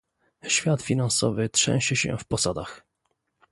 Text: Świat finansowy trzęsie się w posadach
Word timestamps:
Świat 0.47 0.81
finansowy 0.81 1.49
trzęsie 1.49 1.95
się 1.95 2.17
w 2.17 2.25
posadach 2.25 2.85